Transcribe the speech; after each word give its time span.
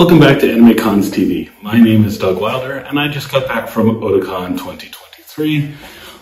Welcome 0.00 0.18
back 0.18 0.38
to 0.38 0.46
AnimeCons 0.46 1.10
TV. 1.10 1.50
My 1.62 1.78
name 1.78 2.06
is 2.06 2.16
Doug 2.16 2.40
Wilder, 2.40 2.78
and 2.78 2.98
I 2.98 3.08
just 3.08 3.30
got 3.30 3.46
back 3.46 3.68
from 3.68 4.00
Otakon 4.00 4.56
2023, 4.56 5.74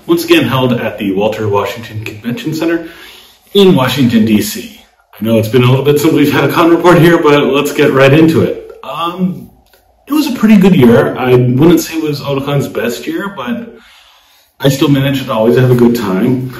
once 0.04 0.24
again 0.24 0.42
held 0.42 0.72
at 0.72 0.98
the 0.98 1.12
Walter 1.12 1.48
Washington 1.48 2.04
Convention 2.04 2.54
Center 2.54 2.90
in 3.54 3.76
Washington, 3.76 4.24
D.C. 4.24 4.84
I 5.12 5.24
know 5.24 5.38
it's 5.38 5.46
been 5.46 5.62
a 5.62 5.70
little 5.70 5.84
bit 5.84 6.00
since 6.00 6.12
we've 6.12 6.32
had 6.32 6.50
a 6.50 6.52
con 6.52 6.70
report 6.70 6.98
here, 6.98 7.22
but 7.22 7.44
let's 7.44 7.72
get 7.72 7.92
right 7.92 8.12
into 8.12 8.42
it. 8.42 8.84
Um, 8.84 9.52
it 10.08 10.12
was 10.12 10.26
a 10.26 10.36
pretty 10.36 10.58
good 10.58 10.74
year. 10.74 11.16
I 11.16 11.36
wouldn't 11.36 11.78
say 11.78 11.98
it 11.98 12.02
was 12.02 12.20
Otakon's 12.20 12.66
best 12.66 13.06
year, 13.06 13.28
but 13.28 13.78
I 14.58 14.70
still 14.70 14.88
managed 14.88 15.26
to 15.26 15.32
always 15.32 15.56
have 15.56 15.70
a 15.70 15.76
good 15.76 15.94
time. 15.94 16.52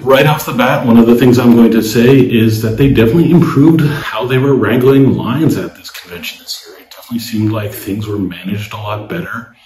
Right 0.00 0.26
off 0.26 0.46
the 0.46 0.52
bat, 0.52 0.86
one 0.86 0.96
of 0.96 1.06
the 1.06 1.16
things 1.16 1.38
I'm 1.38 1.56
going 1.56 1.72
to 1.72 1.82
say 1.82 2.18
is 2.18 2.62
that 2.62 2.76
they 2.76 2.88
definitely 2.88 3.32
improved 3.32 3.80
how 3.80 4.26
they 4.26 4.38
were 4.38 4.54
wrangling 4.54 5.14
lines 5.14 5.56
at 5.56 5.74
this 5.74 5.90
convention 5.90 6.38
this 6.38 6.64
year. 6.64 6.78
It 6.78 6.90
definitely 6.90 7.18
seemed 7.18 7.50
like 7.50 7.72
things 7.72 8.06
were 8.06 8.18
managed 8.18 8.72
a 8.72 8.76
lot 8.76 9.08
better. 9.08 9.56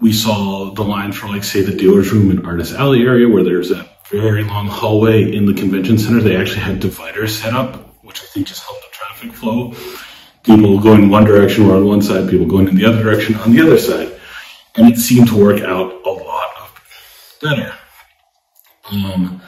We 0.00 0.14
saw 0.14 0.72
the 0.72 0.82
line 0.82 1.12
for, 1.12 1.28
like, 1.28 1.44
say, 1.44 1.60
the 1.60 1.76
dealer's 1.76 2.10
room 2.10 2.30
and 2.30 2.46
artist 2.46 2.72
alley 2.72 3.02
area 3.02 3.28
where 3.28 3.44
there's 3.44 3.70
a 3.70 3.86
very 4.10 4.44
long 4.44 4.66
hallway 4.66 5.30
in 5.30 5.44
the 5.44 5.52
convention 5.52 5.98
center. 5.98 6.20
They 6.20 6.36
actually 6.36 6.60
had 6.60 6.80
dividers 6.80 7.38
set 7.38 7.52
up, 7.52 8.02
which 8.02 8.22
I 8.22 8.26
think 8.26 8.46
just 8.46 8.64
helped 8.64 8.80
the 8.80 8.96
traffic 8.96 9.32
flow. 9.32 9.74
People 10.42 10.80
going 10.80 11.10
one 11.10 11.24
direction 11.24 11.68
were 11.68 11.76
on 11.76 11.84
one 11.84 12.00
side, 12.00 12.30
people 12.30 12.46
going 12.46 12.68
in 12.68 12.76
the 12.76 12.86
other 12.86 13.02
direction 13.02 13.34
on 13.36 13.52
the 13.52 13.60
other 13.60 13.78
side. 13.78 14.10
And 14.76 14.90
it 14.90 14.96
seemed 14.96 15.28
to 15.28 15.36
work 15.36 15.60
out 15.60 15.92
a 16.06 16.10
lot 16.10 16.70
better. 17.42 17.74
Um, 18.90 19.40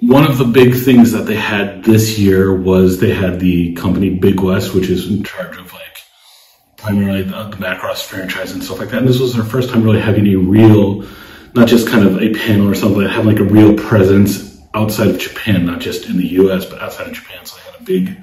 one 0.00 0.24
of 0.24 0.38
the 0.38 0.44
big 0.44 0.74
things 0.74 1.12
that 1.12 1.26
they 1.26 1.36
had 1.36 1.84
this 1.84 2.18
year 2.18 2.54
was 2.54 2.98
they 2.98 3.14
had 3.14 3.40
the 3.40 3.74
company 3.74 4.10
Big 4.10 4.40
West, 4.40 4.74
which 4.74 4.88
is 4.88 5.08
in 5.08 5.24
charge 5.24 5.56
of 5.56 5.72
like 5.72 5.82
primarily 6.76 7.22
the, 7.22 7.44
the 7.48 7.56
Macross 7.56 8.02
franchise 8.02 8.52
and 8.52 8.62
stuff 8.62 8.78
like 8.78 8.90
that. 8.90 8.98
And 8.98 9.08
this 9.08 9.18
was 9.18 9.34
their 9.34 9.44
first 9.44 9.70
time 9.70 9.82
really 9.82 10.00
having 10.00 10.26
a 10.26 10.36
real, 10.36 11.06
not 11.54 11.66
just 11.66 11.88
kind 11.88 12.06
of 12.06 12.20
a 12.20 12.32
panel 12.34 12.68
or 12.68 12.74
something, 12.74 13.00
that 13.00 13.10
had 13.10 13.26
like 13.26 13.38
a 13.38 13.44
real 13.44 13.74
presence 13.74 14.60
outside 14.74 15.08
of 15.08 15.18
Japan, 15.18 15.64
not 15.64 15.80
just 15.80 16.06
in 16.06 16.18
the 16.18 16.28
US, 16.40 16.66
but 16.66 16.80
outside 16.82 17.08
of 17.08 17.14
Japan. 17.14 17.44
So 17.46 17.56
they 17.56 17.70
had 17.70 17.80
a 17.80 17.84
big 17.84 18.22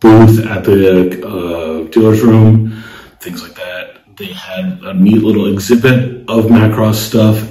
booth 0.00 0.46
at 0.46 0.64
the 0.64 1.26
uh, 1.26 1.88
dealer's 1.88 2.22
room, 2.22 2.84
things 3.20 3.42
like 3.42 3.54
that. 3.54 4.16
They 4.16 4.26
had 4.26 4.80
a 4.82 4.92
neat 4.92 5.22
little 5.22 5.50
exhibit 5.52 6.28
of 6.28 6.46
Macross 6.46 6.96
stuff 6.96 7.50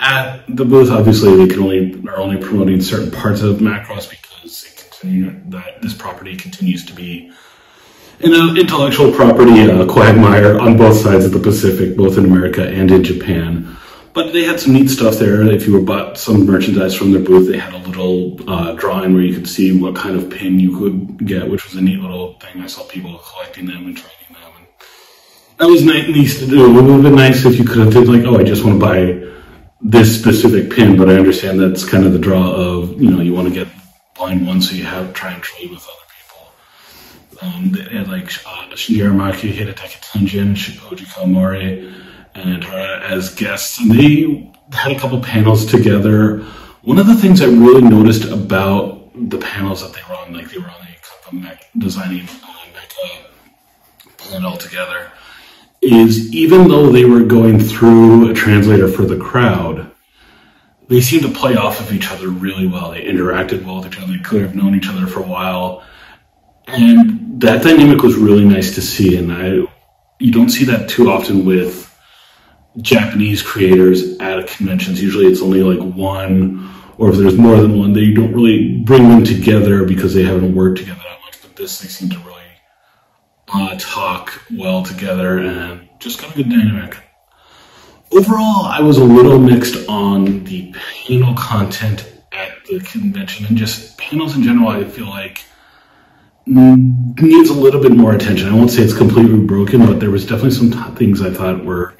at 0.00 0.44
the 0.48 0.64
booth. 0.64 0.90
Obviously, 0.90 1.36
they 1.36 1.48
can 1.52 1.62
only 1.62 1.87
are 2.18 2.20
only 2.20 2.36
promoting 2.36 2.80
certain 2.80 3.10
parts 3.10 3.42
of 3.42 3.58
Macross 3.58 4.10
because 4.10 4.28
continue, 5.00 5.40
that 5.50 5.80
this 5.80 5.94
property 5.94 6.36
continues 6.36 6.84
to 6.86 6.92
be 6.92 7.30
an 8.20 8.56
intellectual 8.58 9.12
property 9.12 9.70
uh, 9.70 9.86
quagmire 9.86 10.58
on 10.58 10.76
both 10.76 10.96
sides 10.96 11.24
of 11.24 11.32
the 11.32 11.38
Pacific, 11.38 11.96
both 11.96 12.18
in 12.18 12.24
America 12.24 12.66
and 12.66 12.90
in 12.90 13.04
Japan. 13.04 13.76
But 14.12 14.32
they 14.32 14.42
had 14.42 14.58
some 14.58 14.72
neat 14.72 14.88
stuff 14.90 15.14
there. 15.14 15.40
If 15.42 15.68
you 15.68 15.74
were 15.74 15.82
bought 15.82 16.18
some 16.18 16.44
merchandise 16.44 16.96
from 16.96 17.12
their 17.12 17.22
booth, 17.22 17.48
they 17.48 17.58
had 17.58 17.72
a 17.74 17.78
little 17.78 18.36
uh, 18.50 18.72
drawing 18.72 19.14
where 19.14 19.22
you 19.22 19.34
could 19.34 19.48
see 19.48 19.78
what 19.80 19.94
kind 19.94 20.16
of 20.16 20.28
pin 20.28 20.58
you 20.58 20.76
could 20.76 21.24
get, 21.24 21.48
which 21.48 21.64
was 21.64 21.76
a 21.76 21.80
neat 21.80 22.00
little 22.00 22.34
thing. 22.40 22.60
I 22.60 22.66
saw 22.66 22.82
people 22.82 23.16
collecting 23.18 23.66
them 23.66 23.86
and 23.86 23.96
trading 23.96 24.32
them. 24.32 24.52
And 24.56 24.66
that 25.58 25.68
was 25.68 25.84
nice 25.84 26.40
to 26.40 26.46
do. 26.46 26.66
It 26.66 26.72
would 26.72 26.90
have 26.90 27.02
been 27.02 27.14
nice 27.14 27.44
if 27.44 27.56
you 27.56 27.64
could 27.64 27.78
have 27.78 27.92
did 27.92 28.08
like, 28.08 28.24
oh, 28.24 28.36
I 28.36 28.42
just 28.42 28.64
want 28.64 28.80
to 28.80 28.84
buy 28.84 29.37
this 29.80 30.18
specific 30.18 30.70
pin, 30.70 30.96
but 30.96 31.08
I 31.08 31.14
understand 31.14 31.60
that's 31.60 31.88
kind 31.88 32.04
of 32.04 32.12
the 32.12 32.18
draw 32.18 32.52
of, 32.52 33.00
you 33.00 33.10
know, 33.10 33.20
you 33.20 33.32
want 33.32 33.48
to 33.48 33.54
get 33.54 33.68
blind 34.16 34.46
one 34.46 34.60
so 34.60 34.74
you 34.74 34.84
have 34.84 35.14
try 35.14 35.32
and 35.32 35.42
trade 35.42 35.70
with 35.70 35.86
other 35.86 36.06
people. 36.18 37.48
Um, 37.56 37.70
they 37.72 37.96
had 37.96 38.08
like 38.08 38.26
uh, 38.46 38.66
Shinji 38.74 38.98
Aramaki, 38.98 39.52
Hidetaka 39.52 40.00
Tenjin, 40.00 40.56
Shoji 40.56 41.04
Kawamori, 41.04 41.94
and 42.34 42.64
her 42.64 43.00
as 43.04 43.34
guests, 43.34 43.78
and 43.80 43.90
they 43.90 44.52
had 44.72 44.92
a 44.92 44.98
couple 44.98 45.20
panels 45.20 45.64
together. 45.64 46.40
One 46.82 46.98
of 46.98 47.06
the 47.06 47.14
things 47.14 47.40
I 47.40 47.46
really 47.46 47.82
noticed 47.82 48.24
about 48.24 49.10
the 49.14 49.38
panels 49.38 49.82
that 49.82 49.92
they 49.92 50.00
were 50.08 50.18
on, 50.18 50.32
like 50.32 50.50
they 50.50 50.58
were 50.58 50.66
on 50.66 51.44
a 51.44 51.58
designing 51.76 52.22
uh, 52.22 52.64
mecha 52.74 53.26
panel 54.16 54.56
together, 54.56 55.10
is 55.80 56.32
even 56.34 56.68
though 56.68 56.90
they 56.90 57.04
were 57.04 57.22
going 57.22 57.60
through 57.60 58.30
a 58.30 58.34
translator 58.34 58.88
for 58.88 59.02
the 59.02 59.16
crowd, 59.16 59.90
they 60.88 61.00
seemed 61.00 61.22
to 61.22 61.30
play 61.30 61.54
off 61.54 61.80
of 61.80 61.92
each 61.92 62.10
other 62.10 62.28
really 62.28 62.66
well. 62.66 62.90
They 62.90 63.02
interacted 63.02 63.64
well 63.64 63.76
with 63.76 63.86
each 63.86 63.98
other. 63.98 64.12
They 64.12 64.18
could 64.18 64.42
have 64.42 64.54
known 64.54 64.74
each 64.74 64.88
other 64.88 65.06
for 65.06 65.20
a 65.20 65.26
while. 65.26 65.84
And 66.66 67.40
that 67.40 67.62
dynamic 67.62 68.02
was 68.02 68.16
really 68.16 68.44
nice 68.44 68.74
to 68.74 68.82
see. 68.82 69.16
And 69.16 69.32
I, 69.32 69.70
you 70.18 70.32
don't 70.32 70.50
see 70.50 70.64
that 70.64 70.88
too 70.88 71.10
often 71.10 71.44
with 71.44 71.94
Japanese 72.80 73.42
creators 73.42 74.18
at 74.18 74.46
conventions. 74.46 75.02
Usually 75.02 75.26
it's 75.26 75.42
only 75.42 75.62
like 75.62 75.80
one, 75.94 76.70
or 76.96 77.10
if 77.10 77.16
there's 77.16 77.36
more 77.36 77.60
than 77.60 77.78
one, 77.78 77.92
they 77.92 78.12
don't 78.12 78.32
really 78.32 78.78
bring 78.78 79.08
them 79.08 79.24
together 79.24 79.84
because 79.84 80.14
they 80.14 80.24
haven't 80.24 80.54
worked 80.54 80.78
together 80.78 81.00
that 81.04 81.20
much. 81.24 81.40
But 81.42 81.56
this, 81.56 81.80
they 81.80 81.88
seem 81.88 82.10
to 82.10 82.18
really 82.20 82.37
uh, 83.52 83.76
talk 83.78 84.42
well 84.56 84.82
together 84.82 85.38
and 85.38 85.88
just 85.98 86.20
got 86.20 86.32
a 86.32 86.36
good 86.36 86.50
dynamic. 86.50 86.96
Overall, 88.10 88.64
I 88.64 88.80
was 88.80 88.96
a 88.96 89.04
little 89.04 89.38
mixed 89.38 89.88
on 89.88 90.44
the 90.44 90.72
panel 90.72 91.34
content 91.34 92.10
at 92.32 92.64
the 92.66 92.80
convention 92.80 93.46
and 93.46 93.56
just 93.56 93.98
panels 93.98 94.36
in 94.36 94.42
general. 94.42 94.68
I 94.68 94.84
feel 94.84 95.06
like 95.06 95.44
needs 96.46 97.50
a 97.50 97.54
little 97.54 97.82
bit 97.82 97.92
more 97.92 98.14
attention. 98.14 98.48
I 98.48 98.54
won't 98.54 98.70
say 98.70 98.82
it's 98.82 98.96
completely 98.96 99.40
broken, 99.40 99.84
but 99.84 100.00
there 100.00 100.10
was 100.10 100.24
definitely 100.24 100.52
some 100.52 100.70
t- 100.70 100.96
things 100.96 101.20
I 101.20 101.30
thought 101.30 101.64
were 101.64 101.94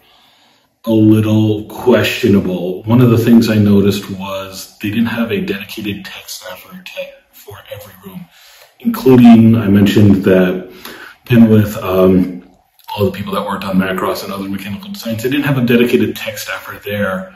a 0.86 0.92
little 0.92 1.66
questionable. 1.66 2.82
One 2.84 3.02
of 3.02 3.10
the 3.10 3.18
things 3.18 3.50
I 3.50 3.56
noticed 3.56 4.10
was 4.10 4.78
they 4.78 4.88
didn't 4.88 5.06
have 5.06 5.30
a 5.30 5.40
dedicated 5.40 6.06
tech 6.06 6.28
staffer 6.28 6.82
for 7.32 7.58
every 7.70 7.92
room, 8.06 8.26
including 8.80 9.56
I 9.56 9.68
mentioned 9.68 10.24
that 10.24 10.72
and 11.30 11.50
with 11.50 11.76
um, 11.78 12.38
all 12.96 13.04
the 13.04 13.12
people 13.12 13.34
that 13.34 13.44
worked 13.44 13.64
on 13.64 13.76
Macross 13.76 14.24
and 14.24 14.32
other 14.32 14.48
mechanical 14.48 14.90
designs. 14.90 15.22
They 15.22 15.30
didn't 15.30 15.44
have 15.44 15.58
a 15.58 15.64
dedicated 15.64 16.16
tech 16.16 16.38
staffer 16.38 16.80
there, 16.84 17.34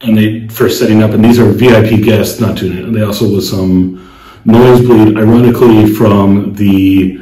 and 0.00 0.16
they 0.16 0.48
for 0.48 0.68
setting 0.68 1.02
up. 1.02 1.10
And 1.10 1.24
these 1.24 1.38
are 1.38 1.50
VIP 1.50 2.02
guests, 2.04 2.40
not 2.40 2.56
tuning. 2.56 2.92
They 2.92 3.02
also 3.02 3.28
was 3.28 3.48
some 3.50 4.08
nosebleed, 4.44 5.16
ironically, 5.16 5.92
from 5.92 6.54
the 6.54 7.18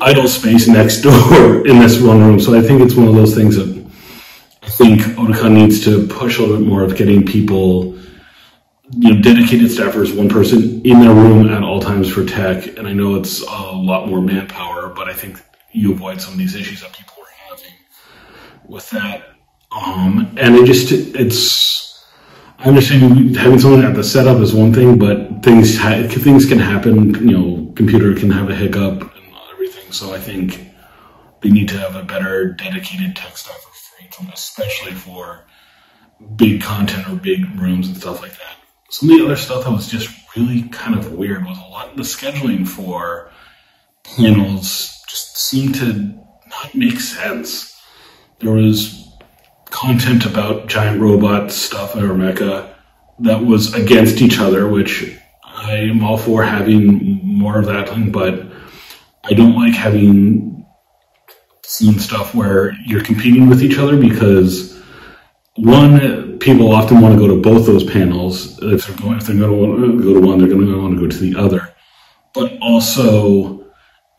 idol 0.00 0.28
space 0.28 0.68
next 0.68 1.00
door 1.02 1.66
in 1.66 1.78
this 1.78 2.00
one 2.00 2.20
room. 2.20 2.40
So 2.40 2.56
I 2.56 2.62
think 2.62 2.80
it's 2.82 2.94
one 2.94 3.08
of 3.08 3.14
those 3.14 3.34
things 3.34 3.56
that 3.56 3.78
I 4.62 4.70
think 4.70 5.00
Otakon 5.16 5.52
needs 5.52 5.84
to 5.84 6.06
push 6.06 6.38
a 6.38 6.42
little 6.42 6.58
bit 6.58 6.66
more 6.66 6.84
of 6.84 6.96
getting 6.96 7.24
people 7.24 7.98
you 8.90 9.14
know, 9.14 9.20
dedicated 9.20 9.66
staffers, 9.70 10.16
one 10.16 10.28
person 10.28 10.80
in 10.82 11.00
their 11.00 11.12
room 11.12 11.48
at 11.48 11.62
all 11.62 11.80
times 11.80 12.10
for 12.10 12.24
tech. 12.24 12.78
And 12.78 12.86
I 12.86 12.92
know 12.92 13.16
it's 13.16 13.42
a 13.42 13.72
lot 13.72 14.08
more 14.08 14.22
manpower, 14.22 14.88
but 14.88 15.08
I 15.08 15.12
think 15.12 15.38
you 15.72 15.92
avoid 15.92 16.20
some 16.20 16.34
of 16.34 16.38
these 16.38 16.54
issues 16.54 16.80
that 16.80 16.92
people 16.92 17.14
are 17.20 17.50
having 17.50 17.72
with 18.66 18.88
that. 18.90 19.24
Um, 19.70 20.34
and 20.38 20.54
it 20.56 20.66
just, 20.66 20.92
it's, 20.92 22.04
I 22.58 22.68
understand 22.68 23.36
having 23.36 23.58
someone 23.58 23.84
at 23.84 23.94
the 23.94 24.04
setup 24.04 24.38
is 24.38 24.54
one 24.54 24.72
thing, 24.72 24.98
but 24.98 25.42
things, 25.42 25.76
ha- 25.76 26.06
things 26.08 26.46
can 26.46 26.58
happen, 26.58 27.14
you 27.28 27.36
know, 27.36 27.72
computer 27.74 28.14
can 28.14 28.30
have 28.30 28.50
a 28.50 28.54
hiccup 28.54 29.00
and 29.00 29.34
everything. 29.52 29.92
So 29.92 30.14
I 30.14 30.18
think 30.18 30.68
they 31.40 31.50
need 31.50 31.68
to 31.68 31.78
have 31.78 31.96
a 31.96 32.02
better 32.02 32.52
dedicated 32.52 33.14
tech 33.14 33.36
staffer 33.36 33.60
for 33.60 34.24
one, 34.24 34.32
especially 34.32 34.92
for 34.92 35.44
big 36.36 36.62
content 36.62 37.08
or 37.08 37.16
big 37.16 37.44
rooms 37.60 37.88
and 37.88 37.96
stuff 37.96 38.22
like 38.22 38.32
that. 38.32 38.56
Some 38.90 39.10
of 39.10 39.18
the 39.18 39.24
other 39.24 39.36
stuff 39.36 39.64
that 39.64 39.70
was 39.70 39.88
just 39.88 40.10
really 40.36 40.62
kind 40.70 40.98
of 40.98 41.12
weird 41.12 41.44
was 41.44 41.58
a 41.58 41.70
lot 41.70 41.90
of 41.90 41.96
the 41.96 42.02
scheduling 42.02 42.66
for 42.66 43.30
panels 44.02 44.97
just 45.08 45.38
seemed 45.38 45.74
to 45.76 45.92
not 46.48 46.74
make 46.74 47.00
sense. 47.00 47.80
There 48.40 48.52
was 48.52 49.08
content 49.66 50.26
about 50.26 50.68
giant 50.68 51.00
robot 51.00 51.50
stuff 51.50 51.94
or 51.96 52.10
mecha 52.10 52.74
that 53.20 53.44
was 53.44 53.74
against 53.74 54.22
each 54.22 54.38
other, 54.38 54.68
which 54.68 55.18
I 55.44 55.74
am 55.74 56.04
all 56.04 56.18
for 56.18 56.42
having 56.42 57.20
more 57.24 57.58
of 57.58 57.66
that, 57.66 58.12
but 58.12 58.46
I 59.24 59.34
don't 59.34 59.56
like 59.56 59.74
having 59.74 60.66
seen 61.64 61.98
stuff 61.98 62.34
where 62.34 62.72
you're 62.86 63.02
competing 63.02 63.48
with 63.48 63.62
each 63.62 63.78
other 63.78 63.96
because 63.96 64.80
one, 65.56 66.38
people 66.38 66.72
often 66.72 67.00
want 67.00 67.14
to 67.14 67.18
go 67.18 67.26
to 67.26 67.40
both 67.42 67.66
those 67.66 67.84
panels. 67.84 68.58
If 68.62 68.86
they're 68.86 68.96
going, 68.96 69.18
if 69.18 69.26
they're 69.26 69.36
going 69.36 69.98
to 69.98 70.02
go 70.02 70.14
to 70.14 70.20
one, 70.20 70.38
they're 70.38 70.48
going 70.48 70.66
to 70.66 70.80
want 70.80 70.94
to 70.94 71.00
go 71.00 71.08
to 71.08 71.18
the 71.18 71.36
other. 71.36 71.74
But 72.32 72.56
also, 72.62 73.57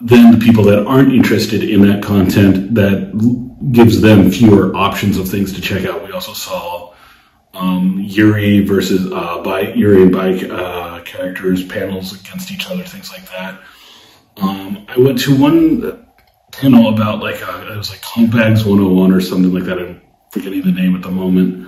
then 0.01 0.31
the 0.37 0.43
people 0.43 0.63
that 0.63 0.85
aren't 0.85 1.13
interested 1.13 1.63
in 1.63 1.81
that 1.81 2.01
content 2.01 2.73
that 2.75 3.11
gives 3.71 4.01
them 4.01 4.31
fewer 4.31 4.75
options 4.75 5.17
of 5.17 5.27
things 5.27 5.53
to 5.53 5.61
check 5.61 5.85
out. 5.85 6.05
We 6.05 6.11
also 6.11 6.33
saw 6.33 6.93
um, 7.53 7.99
Yuri 7.99 8.61
versus 8.61 9.11
uh, 9.11 9.41
by 9.41 9.73
Yuri 9.73 10.03
and 10.03 10.11
bike 10.11 10.43
uh, 10.43 11.01
characters 11.01 11.65
panels 11.65 12.19
against 12.19 12.51
each 12.51 12.69
other, 12.69 12.83
things 12.83 13.11
like 13.11 13.25
that. 13.31 13.59
Um, 14.37 14.85
I 14.87 14.97
went 14.97 15.19
to 15.21 15.37
one 15.37 16.05
panel 16.51 16.93
about 16.93 17.19
like 17.19 17.41
uh, 17.47 17.67
it 17.69 17.77
was 17.77 17.89
like 17.89 18.01
Comp 18.01 18.31
Bags 18.31 18.63
101 18.63 19.11
or 19.11 19.19
something 19.19 19.53
like 19.53 19.65
that. 19.65 19.79
I'm 19.79 20.01
forgetting 20.31 20.61
the 20.61 20.71
name 20.71 20.95
at 20.95 21.01
the 21.01 21.11
moment. 21.11 21.67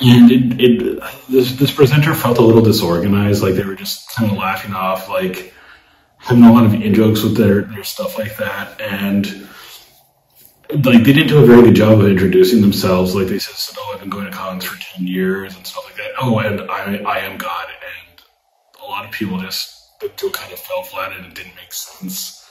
And 0.00 0.30
it, 0.30 0.60
it 0.60 1.02
this 1.30 1.52
this 1.52 1.70
presenter 1.70 2.14
felt 2.14 2.38
a 2.38 2.42
little 2.42 2.62
disorganized, 2.62 3.42
like 3.42 3.54
they 3.54 3.64
were 3.64 3.76
just 3.76 4.10
kind 4.14 4.30
of 4.30 4.36
laughing 4.36 4.74
off, 4.74 5.08
like 5.08 5.54
having 6.22 6.44
a 6.44 6.52
lot 6.52 6.64
of 6.64 6.74
in 6.74 6.94
jokes 6.94 7.22
with 7.22 7.36
their 7.36 7.62
their 7.62 7.84
stuff 7.84 8.18
like 8.18 8.36
that, 8.36 8.80
and 8.80 9.48
like 10.84 11.04
they 11.04 11.12
didn't 11.12 11.28
do 11.28 11.42
a 11.42 11.46
very 11.46 11.62
good 11.62 11.74
job 11.74 12.00
of 12.00 12.06
introducing 12.06 12.60
themselves. 12.60 13.14
Like 13.14 13.26
they 13.26 13.38
said, 13.38 13.56
so, 13.56 13.74
"Oh, 13.78 13.92
I've 13.94 14.00
been 14.00 14.10
going 14.10 14.26
to 14.26 14.30
cons 14.30 14.64
for 14.64 14.78
ten 14.80 15.06
years 15.06 15.56
and 15.56 15.66
stuff 15.66 15.84
like 15.84 15.96
that." 15.96 16.12
Oh, 16.20 16.38
and 16.38 16.60
I 16.70 17.02
I 17.06 17.18
am 17.18 17.38
God, 17.38 17.66
and 17.68 18.22
a 18.82 18.86
lot 18.86 19.04
of 19.04 19.10
people 19.10 19.38
just 19.38 19.82
the 20.00 20.08
kind 20.32 20.52
of 20.52 20.58
fell 20.58 20.82
flat 20.82 21.12
and 21.12 21.26
it 21.26 21.34
didn't 21.34 21.54
make 21.54 21.72
sense. 21.72 22.44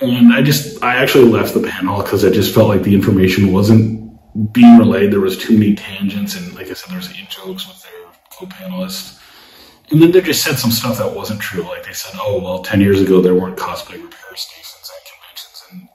And 0.00 0.32
I 0.32 0.42
just 0.42 0.82
I 0.82 0.96
actually 0.96 1.24
left 1.24 1.54
the 1.54 1.62
panel 1.62 2.02
because 2.02 2.24
I 2.24 2.30
just 2.30 2.54
felt 2.54 2.68
like 2.68 2.82
the 2.82 2.94
information 2.94 3.52
wasn't 3.52 4.04
being 4.52 4.78
relayed. 4.78 5.12
There 5.12 5.20
was 5.20 5.38
too 5.38 5.56
many 5.56 5.74
tangents, 5.74 6.36
and 6.36 6.54
like 6.54 6.68
I 6.68 6.74
said, 6.74 6.90
there 6.90 6.98
was 6.98 7.10
in 7.10 7.26
jokes 7.28 7.68
with 7.68 7.82
their 7.82 7.92
co-panelists. 8.30 9.20
And 9.90 10.00
then 10.00 10.12
they 10.12 10.20
just 10.20 10.42
said 10.42 10.58
some 10.58 10.70
stuff 10.70 10.98
that 10.98 11.14
wasn't 11.14 11.40
true. 11.40 11.62
Like 11.62 11.84
they 11.84 11.92
said, 11.92 12.18
"Oh, 12.20 12.40
well, 12.40 12.62
ten 12.62 12.80
years 12.80 13.00
ago 13.00 13.20
there 13.20 13.34
weren't 13.34 13.56
cosplay 13.56 14.02
repair 14.02 14.34
stations 14.34 14.90
at 14.96 15.02
conventions," 15.12 15.62
and 15.70 15.88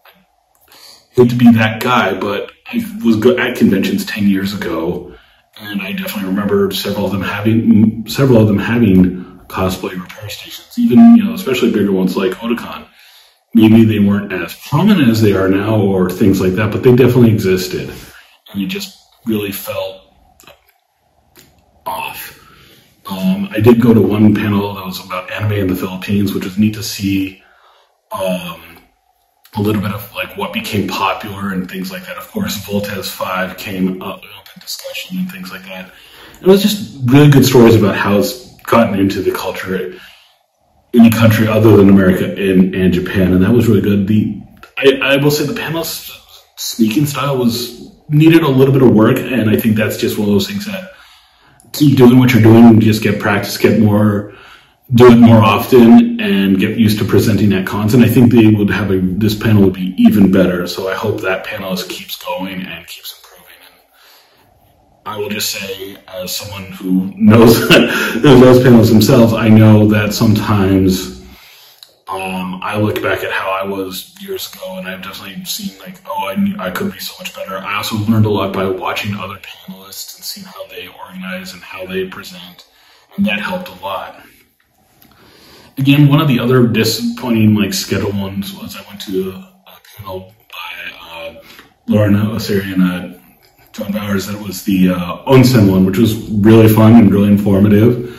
I 0.71 1.21
hate 1.21 1.29
to 1.31 1.35
be 1.35 1.51
that 1.57 1.81
guy, 1.81 2.13
but 2.13 2.51
I 2.71 2.85
was 3.03 3.25
at 3.37 3.57
conventions 3.57 4.05
ten 4.05 4.27
years 4.27 4.53
ago, 4.53 5.13
and 5.59 5.81
I 5.81 5.91
definitely 5.93 6.29
remember 6.29 6.71
several 6.71 7.05
of 7.05 7.11
them 7.11 7.23
having 7.23 8.07
several 8.07 8.41
of 8.41 8.47
them 8.47 8.59
having 8.59 9.25
cosplay 9.47 9.99
repair 9.99 10.29
stations. 10.29 10.77
Even 10.77 11.15
you 11.15 11.23
know, 11.23 11.33
especially 11.33 11.71
bigger 11.71 11.91
ones 11.91 12.15
like 12.15 12.33
Otakon. 12.33 12.85
Maybe 13.55 13.83
they 13.83 13.97
weren't 13.97 14.31
as 14.31 14.53
prominent 14.67 15.09
as 15.09 15.23
they 15.23 15.33
are 15.33 15.49
now, 15.49 15.75
or 15.75 16.11
things 16.11 16.39
like 16.39 16.53
that, 16.53 16.71
but 16.71 16.83
they 16.83 16.95
definitely 16.95 17.31
existed, 17.31 17.91
and 18.53 18.61
it 18.61 18.67
just 18.67 18.95
really 19.25 19.51
felt 19.51 20.13
off. 21.87 22.35
Um, 23.09 23.49
I 23.51 23.59
did 23.59 23.81
go 23.81 23.93
to 23.93 24.01
one 24.01 24.35
panel 24.35 24.75
that 24.75 24.85
was 24.85 25.03
about 25.03 25.31
anime 25.31 25.53
in 25.53 25.67
the 25.67 25.75
Philippines, 25.75 26.33
which 26.33 26.45
was 26.45 26.57
neat 26.57 26.75
to 26.75 26.83
see 26.83 27.41
um, 28.11 28.77
a 29.55 29.61
little 29.61 29.81
bit 29.81 29.91
of 29.91 30.13
like 30.13 30.37
what 30.37 30.53
became 30.53 30.87
popular 30.87 31.51
and 31.51 31.69
things 31.69 31.91
like 31.91 32.05
that. 32.05 32.17
Of 32.17 32.27
course, 32.29 32.57
Voltes 32.65 33.09
Five 33.09 33.57
came 33.57 34.01
up, 34.01 34.21
in 34.23 34.61
discussion 34.61 35.17
and 35.17 35.31
things 35.31 35.51
like 35.51 35.63
that. 35.63 35.91
It 36.41 36.47
was 36.47 36.61
just 36.61 36.99
really 37.05 37.29
good 37.29 37.45
stories 37.45 37.75
about 37.75 37.95
how 37.95 38.19
it's 38.19 38.55
gotten 38.63 38.99
into 38.99 39.21
the 39.21 39.31
culture 39.31 39.93
in 40.93 41.05
a 41.05 41.11
country 41.11 41.47
other 41.47 41.75
than 41.77 41.89
America 41.89 42.25
and, 42.25 42.73
and 42.75 42.93
Japan, 42.93 43.33
and 43.33 43.43
that 43.43 43.51
was 43.51 43.67
really 43.67 43.81
good. 43.81 44.07
The 44.07 44.41
I, 44.77 44.99
I 45.01 45.17
will 45.17 45.31
say 45.31 45.45
the 45.45 45.53
panel 45.53 45.83
speaking 45.83 47.05
style 47.05 47.37
was 47.37 47.91
needed 48.09 48.43
a 48.43 48.47
little 48.47 48.73
bit 48.73 48.83
of 48.83 48.91
work, 48.91 49.17
and 49.17 49.49
I 49.49 49.57
think 49.57 49.75
that's 49.75 49.97
just 49.97 50.17
one 50.17 50.27
of 50.27 50.33
those 50.33 50.47
things 50.47 50.65
that 50.65 50.91
keep 51.73 51.97
doing 51.97 52.19
what 52.19 52.33
you're 52.33 52.43
doing, 52.43 52.79
just 52.79 53.01
get 53.03 53.19
practice, 53.19 53.57
get 53.57 53.79
more, 53.79 54.33
do 54.93 55.11
it 55.11 55.17
more 55.17 55.43
often, 55.43 56.19
and 56.19 56.59
get 56.59 56.77
used 56.77 56.99
to 56.99 57.05
presenting 57.05 57.53
at 57.53 57.65
cons. 57.67 57.93
And 57.93 58.03
I 58.03 58.07
think 58.07 58.31
they 58.31 58.47
would 58.47 58.69
have 58.69 58.91
a 58.91 58.99
this 58.99 59.35
panel 59.35 59.63
would 59.63 59.73
be 59.73 59.93
even 59.97 60.31
better. 60.31 60.67
So 60.67 60.89
I 60.89 60.95
hope 60.95 61.21
that 61.21 61.45
panelist 61.45 61.89
keeps 61.89 62.21
going 62.23 62.61
and 62.61 62.87
keeps 62.87 63.15
improving. 63.17 63.55
And 63.65 63.75
I 65.05 65.17
will 65.17 65.29
just 65.29 65.51
say, 65.51 65.97
as 66.07 66.35
someone 66.35 66.71
who 66.71 67.13
knows 67.15 67.67
those 68.21 68.63
panels 68.63 68.89
themselves, 68.89 69.33
I 69.33 69.49
know 69.49 69.87
that 69.87 70.13
sometimes. 70.13 71.18
Um, 72.09 72.59
I 72.63 72.75
look 72.75 73.03
back 73.03 73.23
at 73.23 73.31
how 73.31 73.51
I 73.51 73.63
was 73.63 74.15
years 74.19 74.51
ago, 74.51 74.77
and 74.77 74.87
I've 74.87 75.03
definitely 75.03 75.45
seen 75.45 75.77
like, 75.77 75.97
oh, 76.07 76.27
I, 76.27 76.35
knew, 76.35 76.55
I 76.57 76.71
could 76.71 76.91
be 76.91 76.97
so 76.97 77.13
much 77.19 77.35
better. 77.35 77.55
I 77.55 77.75
also 77.75 77.97
learned 77.97 78.25
a 78.25 78.29
lot 78.29 78.51
by 78.51 78.65
watching 78.65 79.13
other 79.13 79.35
panelists 79.35 80.15
and 80.15 80.25
seeing 80.25 80.47
how 80.47 80.65
they 80.69 80.87
organize 80.87 81.53
and 81.53 81.61
how 81.61 81.85
they 81.85 82.07
present, 82.07 82.65
and 83.15 83.27
that 83.27 83.39
helped 83.39 83.69
a 83.69 83.83
lot. 83.83 84.23
Again, 85.77 86.07
one 86.07 86.19
of 86.19 86.27
the 86.27 86.39
other 86.39 86.65
disappointing 86.65 87.53
like 87.53 87.75
schedule 87.75 88.11
ones 88.11 88.55
was 88.55 88.75
I 88.75 88.81
went 88.89 89.01
to 89.01 89.29
a, 89.29 89.35
a 89.67 89.79
panel 89.95 90.33
by 90.51 90.91
uh, 90.99 91.35
Lauren 91.87 92.15
Orsini 92.15 92.73
and 92.73 92.81
uh, 92.81 93.19
John 93.71 93.91
Bowers. 93.91 94.25
That 94.25 94.41
was 94.41 94.63
the 94.63 94.89
uh, 94.89 95.23
Onsen 95.25 95.71
one, 95.71 95.85
which 95.85 95.99
was 95.99 96.15
really 96.31 96.67
fun 96.67 96.95
and 96.95 97.11
really 97.13 97.27
informative 97.27 98.15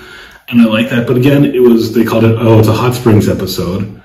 and 0.50 0.60
I 0.60 0.64
like 0.64 0.90
that. 0.90 1.06
But 1.06 1.16
again, 1.16 1.44
it 1.44 1.62
was 1.62 1.94
they 1.94 2.04
called 2.04 2.24
it 2.24 2.36
oh, 2.38 2.58
it's 2.58 2.68
a 2.68 2.72
hot 2.72 2.94
springs 2.94 3.28
episode, 3.28 4.02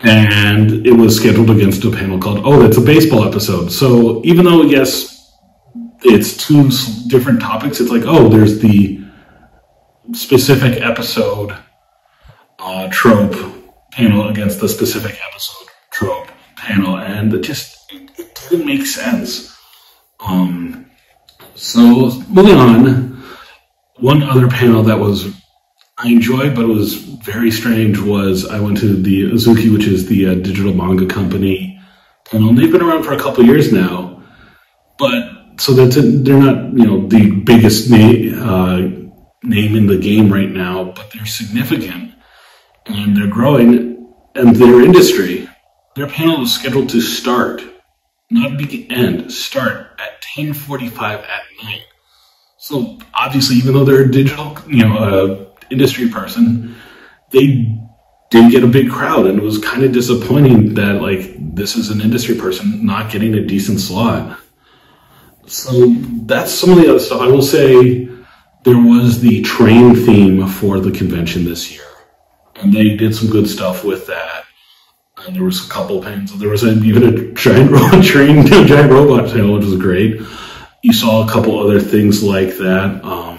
and 0.00 0.86
it 0.86 0.92
was 0.92 1.16
scheduled 1.16 1.50
against 1.50 1.84
a 1.84 1.90
panel 1.90 2.18
called 2.18 2.40
oh, 2.44 2.62
that's 2.62 2.78
a 2.78 2.80
baseball 2.80 3.24
episode. 3.24 3.70
So 3.70 4.22
even 4.24 4.44
though 4.44 4.62
yes, 4.62 5.34
it's 6.02 6.36
two 6.36 6.70
different 7.08 7.40
topics, 7.40 7.80
it's 7.80 7.90
like 7.90 8.04
oh, 8.06 8.28
there's 8.28 8.60
the 8.60 9.04
specific 10.12 10.80
episode 10.80 11.56
uh, 12.60 12.88
trope 12.90 13.34
panel 13.90 14.28
against 14.28 14.60
the 14.60 14.68
specific 14.68 15.18
episode 15.30 15.68
trope 15.90 16.28
panel, 16.56 16.98
and 16.98 17.34
it 17.34 17.42
just 17.42 17.92
it, 17.92 18.10
it 18.18 18.40
didn't 18.48 18.66
make 18.66 18.86
sense. 18.86 19.52
Um, 20.20 20.90
so 21.54 22.10
moving 22.28 22.54
on, 22.54 23.22
one 23.96 24.22
other 24.22 24.48
panel 24.48 24.82
that 24.84 24.98
was 24.98 25.34
I 25.98 26.08
enjoyed, 26.08 26.54
but 26.54 26.64
it 26.64 26.68
was 26.68 26.94
very 26.94 27.50
strange. 27.50 27.98
Was 27.98 28.46
I 28.46 28.60
went 28.60 28.78
to 28.78 28.94
the 28.94 29.30
Azuki, 29.32 29.72
which 29.72 29.86
is 29.86 30.06
the 30.06 30.28
uh, 30.28 30.34
digital 30.34 30.74
manga 30.74 31.06
company 31.06 31.80
panel, 32.26 32.50
and 32.50 32.58
they've 32.58 32.70
been 32.70 32.82
around 32.82 33.04
for 33.04 33.12
a 33.12 33.18
couple 33.18 33.44
years 33.44 33.72
now. 33.72 34.22
But 34.98 35.58
so 35.58 35.72
that's 35.72 35.96
they're 35.96 36.38
not 36.38 36.72
you 36.74 36.86
know 36.86 37.06
the 37.06 37.30
biggest 37.30 37.90
name 37.90 38.38
uh, 38.42 38.78
name 39.42 39.74
in 39.74 39.86
the 39.86 39.96
game 39.96 40.30
right 40.30 40.50
now, 40.50 40.84
but 40.84 41.10
they're 41.12 41.26
significant 41.26 42.12
and 42.86 43.16
they're 43.16 43.26
growing, 43.26 44.14
and 44.34 44.54
their 44.56 44.82
industry. 44.82 45.48
Their 45.96 46.06
panel 46.06 46.42
is 46.42 46.54
scheduled 46.54 46.90
to 46.90 47.00
start, 47.00 47.62
not 48.30 48.58
begin, 48.58 48.92
end, 48.92 49.32
start 49.32 49.98
at 49.98 50.22
10:45 50.22 51.20
at 51.20 51.42
night. 51.64 51.84
So 52.58 52.98
obviously, 53.14 53.56
even 53.56 53.74
though 53.74 53.84
they're 53.84 54.02
a 54.02 54.10
digital, 54.10 54.58
you 54.68 54.86
know, 54.86 54.96
uh, 54.96 55.45
industry 55.70 56.08
person, 56.08 56.74
they 57.30 57.76
didn't 58.30 58.50
get 58.50 58.64
a 58.64 58.68
big 58.68 58.90
crowd, 58.90 59.26
and 59.26 59.38
it 59.38 59.42
was 59.42 59.58
kind 59.58 59.82
of 59.84 59.92
disappointing 59.92 60.74
that 60.74 61.00
like 61.00 61.34
this 61.54 61.76
is 61.76 61.90
an 61.90 62.00
industry 62.00 62.34
person 62.34 62.84
not 62.84 63.10
getting 63.10 63.34
a 63.34 63.44
decent 63.44 63.80
slot. 63.80 64.38
So 65.46 65.94
that's 66.24 66.52
some 66.52 66.70
of 66.70 66.76
the 66.76 66.88
other 66.90 66.98
stuff. 66.98 67.20
I 67.20 67.28
will 67.28 67.42
say 67.42 68.08
there 68.64 68.78
was 68.78 69.20
the 69.20 69.42
train 69.42 69.94
theme 69.94 70.46
for 70.48 70.80
the 70.80 70.90
convention 70.90 71.44
this 71.44 71.70
year, 71.72 71.86
and 72.56 72.72
they 72.72 72.96
did 72.96 73.14
some 73.14 73.30
good 73.30 73.48
stuff 73.48 73.84
with 73.84 74.06
that. 74.08 74.44
And 75.24 75.34
there 75.34 75.44
was 75.44 75.64
a 75.64 75.70
couple 75.70 76.02
pains. 76.02 76.36
There 76.38 76.50
was 76.50 76.64
a, 76.64 76.72
even 76.82 77.04
a 77.30 77.32
giant 77.32 77.70
robot 77.70 78.04
train, 78.04 78.44
giant 78.46 78.90
robot 78.90 79.30
tail, 79.30 79.54
which 79.54 79.64
was 79.64 79.76
great. 79.76 80.20
You 80.82 80.92
saw 80.92 81.26
a 81.26 81.30
couple 81.30 81.58
other 81.58 81.80
things 81.80 82.22
like 82.22 82.58
that. 82.58 83.00
Um, 83.04 83.35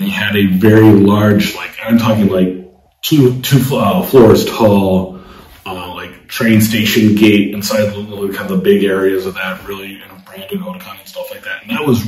they 0.00 0.08
had 0.08 0.34
a 0.34 0.46
very 0.46 0.92
large, 0.92 1.54
like 1.54 1.72
I'm 1.84 1.98
talking 1.98 2.28
like 2.28 2.72
two 3.02 3.40
two 3.42 3.76
uh, 3.76 4.02
floors 4.02 4.46
tall, 4.46 5.20
uh, 5.66 5.94
like 5.94 6.26
train 6.26 6.62
station 6.62 7.14
gate 7.14 7.52
inside 7.54 7.92
the, 7.92 8.02
the 8.02 8.32
kind 8.34 8.50
of 8.50 8.56
the 8.56 8.62
big 8.64 8.82
areas 8.82 9.26
of 9.26 9.34
that, 9.34 9.62
really 9.68 9.88
you 9.88 9.98
know, 9.98 10.16
branded 10.24 10.60
Otakon 10.60 10.98
and 10.98 11.06
stuff 11.06 11.30
like 11.30 11.44
that. 11.44 11.62
And 11.62 11.72
that 11.72 11.86
was 11.86 12.02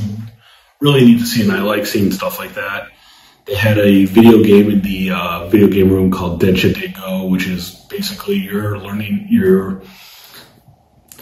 really 0.81 1.05
neat 1.05 1.19
to 1.19 1.25
see, 1.25 1.43
and 1.43 1.51
I 1.51 1.61
like 1.61 1.85
seeing 1.85 2.11
stuff 2.11 2.39
like 2.39 2.55
that. 2.55 2.89
They 3.45 3.55
had 3.55 3.77
a 3.77 4.05
video 4.05 4.43
game 4.43 4.71
in 4.71 4.81
the 4.81 5.11
uh, 5.11 5.47
video 5.49 5.67
game 5.67 5.91
room 5.91 6.09
called 6.09 6.41
Densha 6.41 6.73
De 6.73 6.87
Go, 6.87 7.27
which 7.27 7.45
is 7.45 7.75
basically 7.89 8.37
you're 8.37 8.79
learning, 8.79 9.27
you're, 9.29 9.83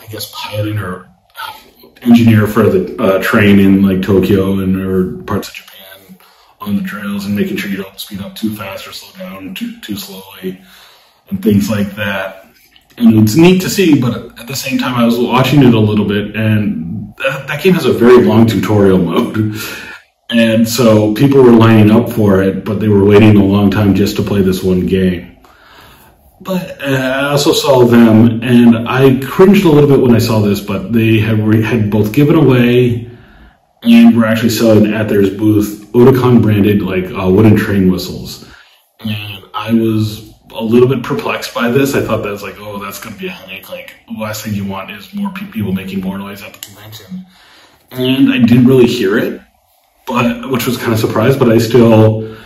I 0.02 0.06
guess, 0.08 0.32
piloting 0.34 0.78
or 0.78 1.10
engineer 2.02 2.48
for 2.48 2.64
the 2.64 2.96
uh, 3.02 3.22
train 3.22 3.60
in 3.60 3.82
like 3.82 4.04
Tokyo 4.04 4.60
and 4.60 4.78
or 4.78 5.24
parts 5.24 5.50
of 5.50 5.56
Japan 5.56 5.71
on 6.62 6.78
the 6.78 6.84
trails 6.84 7.26
and 7.26 7.36
making 7.36 7.58
sure 7.58 7.70
you 7.70 7.78
don't 7.78 8.00
speed 8.00 8.22
up 8.22 8.36
too 8.36 8.56
fast 8.56 8.88
or 8.88 8.94
slow 8.94 9.18
down 9.18 9.56
too, 9.56 9.80
too 9.82 9.98
slowly 9.98 10.62
and 11.30 11.42
things 11.42 11.70
like 11.70 11.96
that. 11.96 12.48
And 12.98 13.20
it's 13.20 13.36
neat 13.36 13.62
to 13.62 13.70
see, 13.70 14.00
but 14.00 14.40
at 14.40 14.48
the 14.48 14.56
same 14.56 14.78
time, 14.78 14.96
I 14.96 15.06
was 15.06 15.18
watching 15.18 15.64
it 15.64 15.74
a 15.74 15.80
little 15.80 16.06
bit, 16.06 16.36
and 16.36 17.16
that, 17.18 17.48
that 17.48 17.64
game 17.64 17.74
has 17.74 17.86
a 17.86 17.94
very 17.94 18.24
long 18.24 18.46
tutorial 18.46 19.00
mode. 19.00 19.56
And 20.30 20.68
so 20.68 21.14
people 21.14 21.42
were 21.42 21.52
lining 21.52 21.90
up 21.90 22.10
for 22.10 22.44
it, 22.44 22.64
but 22.64 22.80
they 22.80 22.90
were 22.90 23.06
waiting 23.06 23.38
a 23.38 23.44
long 23.44 23.72
time 23.72 23.96
just 23.96 24.18
to 24.18 24.24
play 24.24 24.42
this 24.42 24.62
one 24.62 24.86
game. 24.86 25.38
But 26.42 26.82
uh, 26.82 26.86
I 26.86 27.32
also 27.32 27.54
saw 27.54 27.86
them, 27.86 28.42
and 28.44 28.88
I 28.88 29.20
cringed 29.24 29.66
a 29.66 29.70
little 29.70 29.90
bit 29.90 30.02
when 30.02 30.16
I 30.16 30.20
saw 30.20 30.40
this, 30.40 30.60
but 30.60 30.92
they 30.92 31.20
had, 31.20 31.40
had 31.64 31.90
both 31.90 32.14
given 32.14 32.36
away 32.36 33.11
and 33.84 34.16
we're 34.16 34.26
actually 34.26 34.50
selling 34.50 34.94
at 34.94 35.10
their 35.10 35.22
booth 35.22 35.82
Otakon 35.94 36.42
branded 36.42 36.82
like 36.82 37.06
uh, 37.06 37.30
wooden 37.30 37.56
train 37.56 37.92
whistles. 37.92 38.48
And 39.00 39.44
I 39.54 39.74
was 39.74 40.32
a 40.54 40.64
little 40.64 40.88
bit 40.88 41.04
perplexed 41.04 41.54
by 41.54 41.70
this. 41.70 41.96
I 41.96 42.02
thought 42.02 42.24
that 42.24 42.32
was 42.32 42.44
like, 42.44 42.56
oh, 42.60 42.78
that's 42.80 43.00
going 43.00 43.16
to 43.16 43.20
be 43.20 43.28
a 43.28 43.32
headache. 43.32 43.70
Like, 43.70 43.96
the 44.08 44.20
last 44.20 44.44
thing 44.44 44.54
you 44.54 44.66
want 44.66 44.92
is 44.92 45.14
more 45.14 45.32
pe- 45.32 45.48
people 45.48 45.72
making 45.72 46.02
more 46.02 46.18
noise 46.18 46.44
at 46.44 46.54
the 46.54 46.60
convention. 46.60 47.26
And 47.92 48.32
I 48.32 48.38
didn't 48.40 48.66
really 48.66 48.88
hear 48.88 49.18
it, 49.18 49.42
but 50.08 50.50
which 50.50 50.66
was 50.66 50.78
kind 50.78 50.94
of 50.94 51.00
surprised. 51.00 51.40
But 51.40 51.50
I 51.50 51.58
still, 51.58 52.38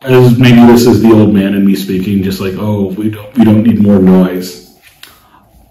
as 0.00 0.38
maybe 0.38 0.60
this 0.66 0.86
is 0.86 1.02
the 1.02 1.12
old 1.12 1.34
man 1.34 1.54
in 1.54 1.66
me 1.66 1.74
speaking, 1.74 2.22
just 2.22 2.40
like, 2.40 2.54
oh, 2.56 2.86
we 2.86 3.10
don't 3.10 3.36
we 3.36 3.44
don't 3.44 3.62
need 3.62 3.82
more 3.82 3.98
noise. 3.98 4.61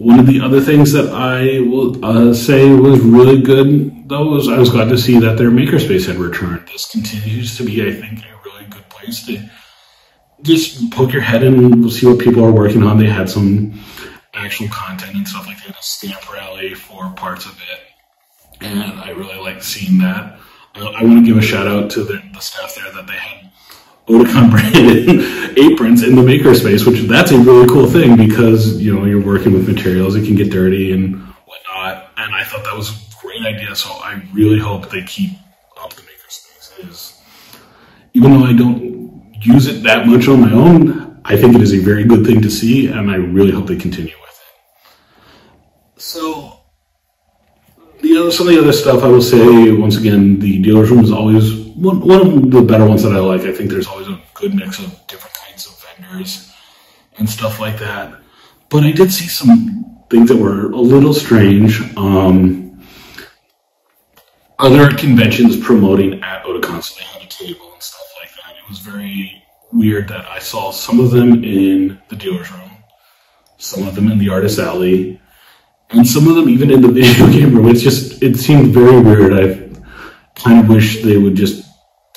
One 0.01 0.20
of 0.20 0.25
the 0.25 0.41
other 0.41 0.60
things 0.60 0.91
that 0.93 1.10
I 1.13 1.60
will 1.60 2.03
uh, 2.03 2.34
say 2.34 2.74
was 2.74 3.00
really 3.01 3.39
good, 3.39 4.10
though, 4.10 4.29
was 4.29 4.48
I 4.50 4.58
was 4.58 4.72
glad 4.72 4.89
to 4.89 4.98
see 4.98 5.20
that 5.20 5.38
their 5.38 5.51
makerspace 5.51 6.08
had 6.08 6.15
returned. 6.15 6.67
This 6.70 6.89
continues 6.89 7.55
to 7.58 7.63
be, 7.63 7.88
I 7.88 7.93
think, 7.93 8.25
a 8.25 8.39
really 8.43 8.65
good 8.65 8.89
place 8.89 9.24
to 9.27 9.48
just 10.41 10.89
poke 10.89 11.13
your 11.13 11.22
head 11.22 11.43
in 11.43 11.53
and 11.53 11.93
see 11.93 12.08
what 12.08 12.17
people 12.17 12.43
are 12.43 12.51
working 12.51 12.81
on. 12.81 12.98
They 12.98 13.05
had 13.05 13.29
some 13.29 13.79
actual 14.34 14.70
content 14.70 15.15
and 15.15 15.27
stuff 15.27 15.46
like 15.46 15.63
that, 15.67 15.77
a 15.77 15.84
stamp 15.84 16.34
rally 16.34 16.74
for 16.74 17.08
parts 17.12 17.46
of 17.46 17.51
it, 17.51 18.60
and 18.60 18.81
I 18.81 19.12
really 19.12 19.38
liked 19.38 19.63
seeing 19.63 20.00
that. 20.00 20.39
Uh, 20.74 20.89
I 20.98 21.03
want 21.03 21.24
to 21.24 21.31
give 21.31 21.38
a 21.38 21.46
shout 21.46 21.67
out 21.67 21.91
to 21.91 22.03
the, 22.03 22.20
the 22.34 22.39
staff 22.39 22.74
there 22.74 22.91
that 22.91 23.05
they 23.05 23.13
had 23.13 23.51
Otakon 24.12 24.51
branded 24.51 25.58
aprons 25.58 26.03
in 26.03 26.15
the 26.15 26.22
makerspace, 26.22 26.86
which 26.86 27.01
that's 27.08 27.32
a 27.32 27.39
really 27.39 27.68
cool 27.68 27.88
thing 27.88 28.18
because 28.18 28.82
you 28.82 28.94
know 28.94 29.06
you're 29.06 29.24
working 29.24 29.53
with 29.53 29.68
materials, 29.68 30.15
it 30.15 30.25
can 30.25 30.36
get 30.36 30.51
dirty 30.51 30.91
and 30.91 31.15
whatnot. 31.46 32.12
And 32.18 32.36
I 32.36 32.44
thought 32.44 32.63
that 32.65 32.75
was 32.75 32.89
a 32.89 33.22
great 33.22 33.46
idea, 33.46 33.74
so 33.74 33.89
I 33.89 34.22
really 34.34 34.60
hope 34.60 34.89
they 34.89 35.03
keep 35.03 35.32
up 35.82 35.94
the 35.94 36.01
makerspace. 36.01 36.89
Is, 36.89 37.22
even 38.13 38.34
though 38.34 38.46
I 38.46 38.53
don't 38.53 39.34
use 39.41 39.68
it 39.68 39.82
that 39.84 40.06
much 40.08 40.27
on 40.27 40.41
my 40.41 40.51
own, 40.51 41.22
I 41.24 41.38
think 41.38 41.56
it 41.56 41.62
is 41.62 41.74
a 41.74 41.80
very 41.80 42.03
good 42.03 42.25
thing 42.25 42.41
to 42.41 42.50
see, 42.50 42.88
and 42.88 43.10
I 43.10 43.15
really 43.15 43.51
hope 43.51 43.68
they 43.68 43.77
continue 43.77 44.15
with 44.22 44.41
it. 45.96 46.01
So 46.01 46.60
the 48.01 48.18
other, 48.18 48.32
some 48.32 48.50
of 48.50 48.53
the 48.53 48.60
other 48.60 48.74
stuff 48.74 49.03
I 49.03 49.08
will 49.08 49.22
say 49.22 49.72
once 49.72 49.96
again, 49.96 50.39
the 50.39 50.62
dealer's 50.62 50.91
room 50.91 51.03
is 51.03 51.12
always 51.12 51.61
one, 51.81 52.00
one 52.01 52.21
of 52.21 52.51
the 52.51 52.61
better 52.61 52.85
ones 52.85 53.01
that 53.03 53.13
I 53.13 53.19
like. 53.19 53.41
I 53.41 53.51
think 53.51 53.71
there's 53.71 53.88
always 53.88 54.07
a 54.07 54.21
good 54.35 54.53
mix 54.53 54.79
of 54.79 54.85
different 55.07 55.35
kinds 55.35 55.65
of 55.65 55.83
vendors 55.83 56.51
and 57.17 57.27
stuff 57.27 57.59
like 57.59 57.79
that. 57.79 58.13
But 58.69 58.83
I 58.83 58.91
did 58.91 59.11
see 59.11 59.27
some 59.27 60.03
things 60.09 60.29
that 60.29 60.38
were 60.38 60.69
a 60.71 60.79
little 60.79 61.13
strange. 61.13 61.81
Um, 61.97 62.79
other 64.59 64.95
conventions 64.95 65.57
promoting 65.57 66.21
at 66.21 66.43
Otakon, 66.43 66.97
they 66.97 67.03
had 67.03 67.23
a 67.23 67.27
table 67.27 67.71
and 67.73 67.81
stuff 67.81 68.07
like 68.19 68.29
that. 68.35 68.55
It 68.57 68.69
was 68.69 68.77
very 68.77 69.43
weird 69.73 70.07
that 70.09 70.29
I 70.29 70.38
saw 70.38 70.71
some 70.71 71.00
of 71.00 71.09
them 71.09 71.43
in 71.43 72.00
the 72.09 72.15
dealer's 72.15 72.51
room, 72.51 72.71
some 73.57 73.88
of 73.88 73.95
them 73.95 74.11
in 74.11 74.19
the 74.19 74.29
artist 74.29 74.59
alley, 74.59 75.19
and 75.89 76.05
some 76.05 76.27
of 76.27 76.35
them 76.35 76.47
even 76.47 76.69
in 76.69 76.81
the 76.81 76.88
video 76.91 77.27
game 77.31 77.55
room. 77.55 77.69
It's 77.69 77.81
just 77.81 78.21
it 78.21 78.38
seemed 78.38 78.71
very 78.71 79.00
weird. 79.00 79.33
I 79.33 79.71
kind 80.35 80.59
of 80.59 80.69
wish 80.69 81.01
they 81.01 81.17
would 81.17 81.35
just 81.35 81.71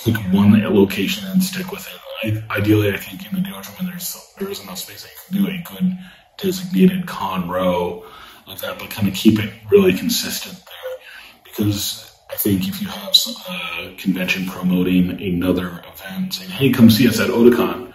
pick 0.04 0.16
one 0.32 0.52
location 0.74 1.26
and 1.28 1.42
stick 1.42 1.70
with 1.72 1.86
it. 1.86 2.42
I, 2.50 2.58
ideally, 2.58 2.92
I 2.92 2.98
think 2.98 3.26
in 3.26 3.42
the 3.42 3.48
room, 3.50 3.88
there's 3.90 4.34
there 4.38 4.50
is 4.50 4.60
enough 4.60 4.78
space 4.78 5.02
that 5.02 5.10
you 5.10 5.44
can 5.44 5.44
do 5.44 5.50
a 5.50 5.80
good 5.80 5.98
designated 6.36 7.06
con 7.06 7.48
row 7.48 8.04
like 8.46 8.58
that, 8.58 8.78
but 8.78 8.90
kind 8.90 9.08
of 9.08 9.14
keep 9.14 9.38
it 9.38 9.52
really 9.70 9.96
consistent 9.96 10.54
there 10.54 11.44
because. 11.44 12.10
I 12.30 12.36
think 12.36 12.66
if 12.66 12.82
you 12.82 12.88
have 12.88 13.14
some, 13.14 13.36
uh, 13.48 13.90
convention 13.96 14.46
promoting 14.46 15.22
another 15.22 15.84
event, 15.94 16.34
saying, 16.34 16.50
"Hey, 16.50 16.70
come 16.70 16.90
see 16.90 17.06
us 17.06 17.20
at 17.20 17.28
Otakon," 17.28 17.92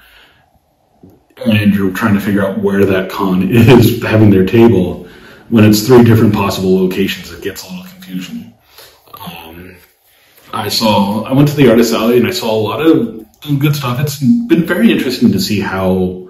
and 1.45 1.75
you're 1.75 1.91
trying 1.91 2.13
to 2.13 2.21
figure 2.21 2.45
out 2.45 2.59
where 2.59 2.85
that 2.85 3.09
con 3.09 3.43
is 3.51 4.01
having 4.01 4.29
their 4.29 4.45
table, 4.45 5.09
when 5.49 5.65
it's 5.65 5.85
three 5.85 6.05
different 6.05 6.33
possible 6.33 6.73
locations, 6.77 7.33
it 7.33 7.43
gets 7.43 7.63
a 7.63 7.67
little 7.67 7.83
confusion. 7.83 8.53
I 10.53 10.67
saw, 10.69 11.23
I 11.23 11.33
went 11.33 11.47
to 11.49 11.55
the 11.55 11.69
Artist 11.69 11.93
Alley 11.93 12.17
and 12.17 12.27
I 12.27 12.31
saw 12.31 12.51
a 12.51 12.57
lot 12.57 12.81
of 12.81 13.25
good 13.59 13.75
stuff. 13.75 13.99
It's 13.99 14.19
been 14.47 14.65
very 14.65 14.91
interesting 14.91 15.31
to 15.31 15.39
see 15.39 15.59
how 15.59 16.29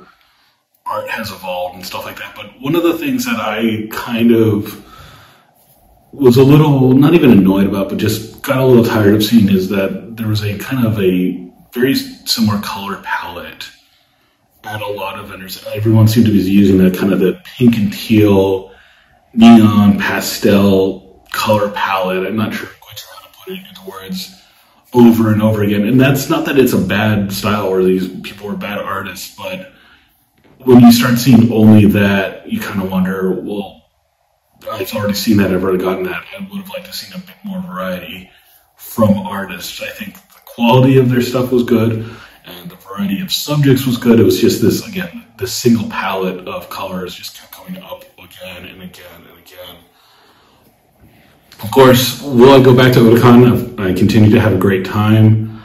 art 0.85 1.09
has 1.09 1.31
evolved 1.31 1.75
and 1.75 1.85
stuff 1.85 2.05
like 2.05 2.17
that. 2.17 2.35
But 2.35 2.59
one 2.59 2.75
of 2.75 2.83
the 2.83 2.97
things 2.97 3.25
that 3.25 3.39
I 3.39 3.87
kind 3.91 4.31
of 4.31 4.85
was 6.11 6.37
a 6.37 6.43
little, 6.43 6.93
not 6.93 7.13
even 7.13 7.31
annoyed 7.31 7.67
about, 7.67 7.89
but 7.89 7.97
just 7.97 8.41
got 8.41 8.57
a 8.57 8.65
little 8.65 8.83
tired 8.83 9.13
of 9.15 9.23
seeing 9.23 9.49
is 9.49 9.69
that 9.69 10.17
there 10.17 10.27
was 10.27 10.43
a 10.43 10.57
kind 10.57 10.85
of 10.85 10.99
a 10.99 11.49
very 11.73 11.93
similar 11.95 12.59
color 12.61 12.99
palette 13.03 13.69
at 14.63 14.81
a 14.81 14.87
lot 14.87 15.17
of 15.17 15.29
vendors. 15.29 15.63
Everyone 15.67 16.07
seemed 16.07 16.25
to 16.25 16.31
be 16.31 16.39
using 16.39 16.77
that 16.79 16.97
kind 16.97 17.13
of 17.13 17.19
the 17.19 17.39
pink 17.45 17.77
and 17.77 17.93
teal 17.93 18.73
neon 19.33 19.99
pastel 19.99 21.23
color 21.31 21.69
palette. 21.69 22.27
I'm 22.27 22.35
not 22.35 22.53
sure 22.53 22.67
into 23.57 23.81
words 23.87 24.35
over 24.93 25.31
and 25.31 25.41
over 25.41 25.63
again. 25.63 25.87
And 25.87 25.99
that's 25.99 26.29
not 26.29 26.45
that 26.45 26.57
it's 26.57 26.73
a 26.73 26.77
bad 26.77 27.31
style 27.31 27.67
or 27.67 27.83
these 27.83 28.07
people 28.21 28.49
are 28.49 28.55
bad 28.55 28.79
artists, 28.79 29.35
but 29.35 29.71
when 30.59 30.81
you 30.81 30.91
start 30.91 31.17
seeing 31.17 31.51
only 31.51 31.85
that, 31.85 32.51
you 32.51 32.59
kind 32.59 32.81
of 32.81 32.91
wonder, 32.91 33.31
well, 33.31 33.85
I've 34.69 34.93
already 34.93 35.13
seen 35.13 35.37
that, 35.37 35.51
I've 35.51 35.63
already 35.63 35.83
gotten 35.83 36.03
that. 36.03 36.25
I 36.37 36.41
would 36.41 36.61
have 36.61 36.69
liked 36.69 36.85
to 36.87 36.93
see 36.93 37.13
a 37.15 37.19
bit 37.19 37.35
more 37.43 37.61
variety 37.61 38.29
from 38.75 39.17
artists. 39.17 39.81
I 39.81 39.89
think 39.89 40.15
the 40.15 40.39
quality 40.45 40.97
of 40.97 41.09
their 41.09 41.21
stuff 41.21 41.51
was 41.51 41.63
good 41.63 42.09
and 42.45 42.69
the 42.69 42.75
variety 42.75 43.21
of 43.21 43.31
subjects 43.31 43.85
was 43.85 43.97
good. 43.97 44.19
It 44.19 44.23
was 44.23 44.41
just 44.41 44.61
this, 44.61 44.85
again, 44.87 45.25
this 45.37 45.53
single 45.53 45.89
palette 45.89 46.47
of 46.47 46.69
colors 46.69 47.15
just 47.15 47.37
kept 47.39 47.51
coming 47.51 47.81
up 47.81 48.03
again 48.17 48.65
and 48.65 48.81
again 48.81 49.21
and 49.29 49.39
again. 49.39 49.77
Of 51.61 51.71
course, 51.71 52.21
will 52.21 52.53
I 52.53 52.63
go 52.63 52.75
back 52.75 52.93
to 52.93 52.99
Otakon? 52.99 53.79
I 53.79 53.93
continue 53.93 54.29
to 54.31 54.39
have 54.39 54.53
a 54.53 54.57
great 54.57 54.85
time. 54.85 55.61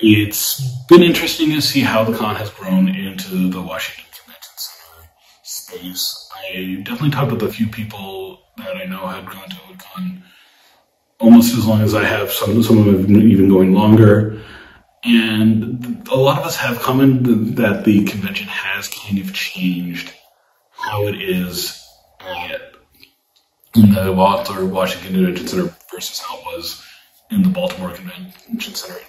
It's 0.00 0.60
been 0.88 1.02
interesting 1.02 1.50
to 1.50 1.60
see 1.60 1.80
how 1.80 2.04
the 2.04 2.16
con 2.16 2.36
has 2.36 2.50
grown 2.50 2.88
into 2.88 3.50
the 3.50 3.60
Washington 3.60 4.04
Convention 4.18 4.52
Center 4.56 5.08
space. 5.42 6.30
I 6.34 6.82
definitely 6.84 7.10
talked 7.10 7.32
with 7.32 7.42
a 7.42 7.52
few 7.52 7.66
people 7.66 8.40
that 8.56 8.76
I 8.76 8.84
know 8.84 9.06
had 9.06 9.26
gone 9.26 9.48
to 9.48 9.56
Otakon 9.56 10.22
almost 11.18 11.56
as 11.56 11.66
long 11.66 11.82
as 11.82 11.94
I 11.94 12.04
have. 12.04 12.30
Some, 12.30 12.62
some 12.62 12.78
of 12.78 12.84
them 12.86 13.14
have 13.14 13.24
even 13.24 13.48
going 13.48 13.74
longer. 13.74 14.40
And 15.04 16.06
a 16.10 16.16
lot 16.16 16.40
of 16.40 16.46
us 16.46 16.56
have 16.56 16.80
commented 16.80 17.56
that 17.56 17.84
the 17.84 18.04
convention 18.04 18.48
has 18.48 18.88
kind 18.88 19.18
of 19.18 19.32
changed 19.32 20.12
how 20.70 21.06
it 21.06 21.20
is 21.20 21.82
at 22.20 22.65
in 23.76 23.92
the 23.92 24.12
Walter 24.12 24.64
Washington 24.64 25.14
Convention 25.14 25.46
Center 25.46 25.74
versus 25.92 26.18
how 26.18 26.38
it 26.38 26.44
was 26.46 26.84
in 27.30 27.42
the 27.42 27.48
Baltimore 27.48 27.92
Convention 27.92 28.74
Center. 28.74 29.00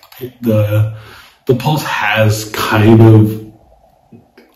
The 0.41 0.97
the 1.45 1.55
pulse 1.55 1.83
has 1.83 2.51
kind 2.51 3.01
of 3.01 3.53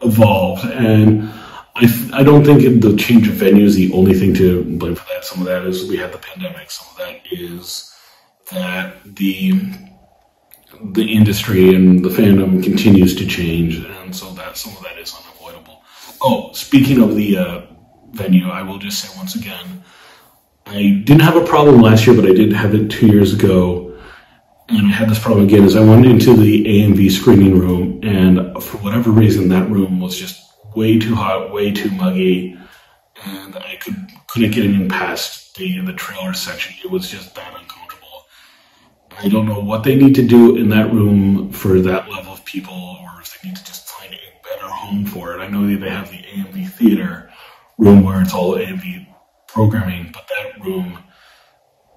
evolved, 0.02 0.66
and 0.66 1.32
I, 1.76 2.10
I 2.14 2.24
don't 2.24 2.44
think 2.44 2.82
the 2.82 2.96
change 2.98 3.28
of 3.28 3.36
venue 3.36 3.66
is 3.66 3.76
the 3.76 3.94
only 3.94 4.14
thing 4.14 4.34
to 4.36 4.64
blame 4.78 4.96
for 4.96 5.06
that. 5.14 5.24
Some 5.24 5.40
of 5.40 5.46
that 5.46 5.66
is 5.66 5.88
we 5.88 5.98
had 5.98 6.12
the 6.12 6.18
pandemic. 6.18 6.70
Some 6.72 6.88
of 6.92 6.98
that 6.98 7.22
is 7.32 7.96
that 8.52 8.96
the 9.06 9.54
the 10.94 11.14
industry 11.14 11.74
and 11.76 12.04
the 12.04 12.10
fandom 12.10 12.64
continues 12.64 13.16
to 13.16 13.26
change, 13.26 13.78
and 13.78 14.16
so 14.16 14.34
that 14.34 14.58
some 14.58 14.76
of 14.76 14.84
that 14.84 14.98
is 14.98 15.14
unavoidable. 15.14 15.84
Oh, 16.22 16.52
speaking 16.54 17.02
of 17.02 17.16
the 17.16 17.38
uh, 17.38 17.62
venue, 18.12 18.50
I 18.50 18.62
will 18.64 18.78
just 18.78 19.00
say 19.00 19.18
once 19.18 19.36
again, 19.36 19.84
I 20.66 21.02
didn't 21.04 21.22
have 21.22 21.36
a 21.36 21.46
problem 21.46 21.82
last 21.82 22.06
year, 22.06 22.16
but 22.16 22.26
I 22.26 22.34
did 22.34 22.54
have 22.54 22.74
it 22.76 22.90
two 22.90 23.08
years 23.08 23.34
ago, 23.34 23.98
and 24.70 24.88
I 24.88 24.92
had 24.92 25.10
this 25.10 25.20
problem 25.20 25.46
again. 25.46 25.64
As 25.64 25.76
I 25.76 25.82
went 25.82 26.06
into 26.06 26.36
the 26.36 26.64
AMV 26.66 27.12
screening 27.12 27.58
room, 27.60 28.00
and 28.04 28.62
for 28.64 28.78
whatever 28.78 29.12
reason, 29.12 29.50
that 29.50 29.70
room 29.70 30.00
was 30.00 30.18
just 30.18 30.54
way 30.76 31.00
too 31.00 31.16
hot, 31.16 31.52
way 31.52 31.72
too 31.72 31.90
muggy, 31.92 32.58
and 33.26 33.56
I 33.56 33.78
could 33.78 33.96
couldn't 34.28 34.52
get 34.52 34.66
in 34.66 34.88
past 34.88 35.56
the 35.56 35.80
the 35.82 35.94
trailer 35.94 36.34
section. 36.34 36.76
It 36.84 36.92
was 36.92 37.10
just 37.10 37.36
that 37.36 37.54
uncomfortable. 37.60 38.26
I 39.20 39.28
don't 39.28 39.48
know 39.48 39.60
what 39.60 39.84
they 39.84 39.96
need 39.96 40.16
to 40.16 40.26
do 40.26 40.56
in 40.56 40.70
that 40.70 40.94
room 40.94 41.52
for 41.52 41.80
that 41.82 42.10
level 42.10 42.34
of 42.34 42.46
people, 42.46 42.98
or 43.02 43.20
if 43.20 43.42
they 43.42 43.50
need 43.50 43.58
to 43.58 43.66
just 43.66 43.90
find 43.90 44.14
a 44.14 44.48
better 44.48 44.68
home 44.68 45.06
for 45.06 45.36
it. 45.36 45.42
I 45.42 45.48
know 45.48 45.68
that 45.68 45.82
they 45.82 45.90
have 45.90 46.12
the 46.12 46.18
AMV 46.18 46.70
theater 46.70 47.31
room 47.82 48.04
where 48.04 48.22
it's 48.22 48.34
all 48.34 48.54
AMV 48.54 49.08
programming, 49.48 50.12
but 50.14 50.30
that 50.30 50.64
room, 50.64 51.00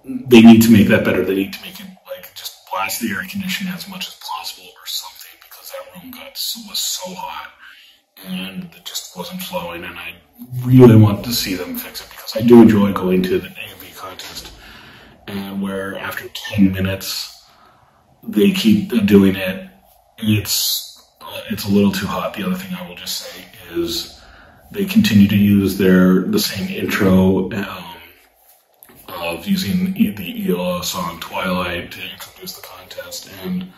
they 0.05 0.41
need 0.41 0.62
to 0.62 0.71
make 0.71 0.88
that 0.88 1.05
better. 1.05 1.25
They 1.25 1.35
need 1.35 1.53
to 1.53 1.62
make 1.62 1.79
it 1.79 1.87
like 2.07 2.35
just 2.35 2.57
blast 2.71 3.03
the 3.03 3.11
air 3.11 3.23
conditioning 3.31 3.73
as 3.73 3.87
much 3.88 4.09
as 4.09 4.14
possible 4.14 4.64
or 4.64 4.87
something 4.87 5.38
because 5.43 5.71
that 5.73 6.03
room 6.03 6.11
got 6.11 6.31
was 6.69 6.79
so 6.79 7.12
hot 7.14 7.53
and 8.26 8.64
it 8.75 8.85
just 8.87 9.14
wasn't 9.17 9.43
flowing. 9.43 9.85
And 9.85 9.99
I 9.99 10.14
really 10.62 10.97
want 10.97 11.23
to 11.26 11.33
see 11.33 11.55
them 11.55 11.76
fix 11.76 12.00
it 12.00 12.09
because 12.11 12.35
I 12.35 12.41
do 12.41 12.62
enjoy 12.62 12.93
going 12.93 13.23
to 13.25 13.38
the 13.38 13.49
AMV 13.49 13.95
contest 13.95 14.53
and 15.29 15.61
where 15.61 15.99
after 15.99 16.29
10 16.29 16.73
minutes 16.73 17.45
they 18.23 18.53
keep 18.53 18.88
doing 19.07 19.37
it. 19.37 19.69
It's 20.17 21.11
uh, 21.21 21.43
it's 21.50 21.67
a 21.67 21.71
little 21.71 21.93
too 21.93 22.07
hot. 22.07 22.33
The 22.33 22.47
other 22.47 22.55
thing 22.55 22.73
I 22.75 22.88
will 22.88 22.95
just 22.95 23.19
say 23.19 23.45
is 23.73 24.19
they 24.71 24.85
continue 24.85 25.28
to 25.28 25.37
use 25.37 25.78
their 25.78 26.23
the 26.23 26.38
same 26.38 26.68
intro 26.68 27.50
um, 27.52 27.85
of 29.09 29.47
using 29.47 29.94
the 29.94 30.49
ELO 30.49 30.80
song 30.83 31.21
Twilight 31.21 31.90
to 31.92 32.02
introduce 32.02 32.54
the 32.56 32.66
contest. 32.66 33.30
And 33.44 33.73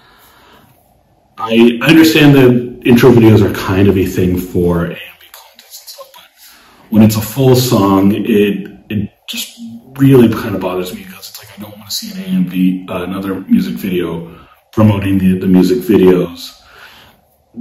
I, 1.39 1.79
I 1.83 1.91
understand 1.91 2.35
that 2.35 2.83
intro 2.87 3.11
videos 3.11 3.43
are 3.43 3.55
kind 3.55 3.89
of 3.89 3.97
a 3.97 4.07
thing 4.07 4.39
for 4.39 4.87
AMV 4.87 5.33
contests 5.33 5.81
and 5.83 5.89
stuff, 5.89 6.13
but 6.15 6.91
when 6.91 7.03
it's 7.03 7.17
a 7.17 7.21
full 7.21 7.57
song, 7.57 8.13
it 8.13 8.71
it 8.89 9.11
just 9.29 9.59
really 9.99 10.29
kind 10.33 10.55
of 10.55 10.61
bothers 10.61 10.95
me 10.95 11.03
because 11.03 11.31
it's 11.31 11.39
like 11.39 11.59
I 11.59 11.63
don't 11.63 11.77
want 11.77 11.91
to 11.91 11.95
see 11.95 12.13
an 12.13 12.45
AMV 12.45 12.91
uh, 12.91 13.05
another 13.05 13.41
music 13.43 13.75
video 13.75 14.47
promoting 14.73 15.19
the, 15.19 15.39
the 15.39 15.47
music 15.47 15.79
videos 15.79 16.63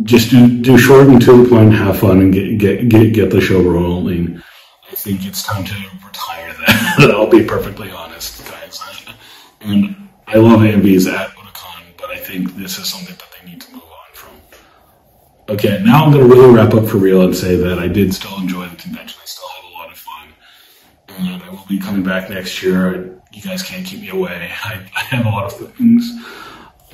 just 0.03 0.29
do 0.29 0.61
do 0.61 0.77
short 0.77 1.07
and 1.07 1.21
to 1.21 1.43
the 1.43 1.49
point, 1.49 1.73
have 1.73 1.99
fun, 1.99 2.19
and 2.19 2.33
get 2.33 2.57
get 2.57 2.89
get, 2.89 3.13
get 3.13 3.29
the 3.31 3.41
show 3.41 3.61
rolling. 3.61 4.41
I 4.91 4.95
think 4.95 5.25
it's 5.25 5.43
time 5.43 5.63
to 5.63 5.73
retire 6.05 6.53
that. 6.53 7.11
I'll 7.11 7.29
be 7.29 7.43
perfectly 7.43 7.89
honest, 7.91 8.45
guys. 8.45 8.81
And 9.61 10.09
I 10.27 10.37
love 10.37 10.59
AMVs 10.59 11.11
at 11.11 11.29
Otakon, 11.29 11.97
but 11.97 12.11
I 12.11 12.17
think 12.17 12.55
this 12.55 12.77
is 12.77 12.87
something 12.87 13.15
that 13.15 13.27
they 13.39 13.49
need 13.49 13.61
to 13.61 13.73
move 13.73 13.83
on 13.83 14.13
from. 14.13 14.33
Okay, 15.49 15.81
now 15.83 16.05
I'm 16.05 16.11
going 16.11 16.27
to 16.27 16.33
really 16.33 16.53
wrap 16.53 16.73
up 16.73 16.87
for 16.87 16.97
real 16.97 17.21
and 17.21 17.35
say 17.35 17.55
that 17.55 17.79
I 17.79 17.87
did 17.87 18.13
still 18.13 18.37
enjoy 18.37 18.67
the 18.67 18.75
convention. 18.75 19.19
I 19.21 19.25
still 19.25 19.47
had 19.47 19.71
a 19.71 19.73
lot 19.73 19.91
of 19.91 19.97
fun, 19.97 20.27
and 21.17 21.43
I 21.43 21.49
will 21.49 21.65
be 21.67 21.79
coming 21.79 22.03
back 22.03 22.29
next 22.29 22.61
year. 22.61 23.19
You 23.33 23.41
guys 23.41 23.63
can't 23.63 23.85
keep 23.85 24.01
me 24.01 24.09
away. 24.09 24.51
I, 24.63 24.85
I 24.95 24.99
have 24.99 25.25
a 25.25 25.29
lot 25.29 25.45
of 25.45 25.73
things 25.75 26.11